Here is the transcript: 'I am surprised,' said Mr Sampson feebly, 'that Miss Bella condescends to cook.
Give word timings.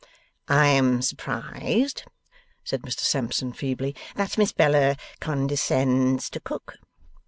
'I 0.49 0.65
am 0.65 1.01
surprised,' 1.03 2.05
said 2.63 2.81
Mr 2.81 3.01
Sampson 3.01 3.53
feebly, 3.53 3.95
'that 4.15 4.35
Miss 4.35 4.51
Bella 4.51 4.95
condescends 5.19 6.27
to 6.31 6.39
cook. 6.39 6.77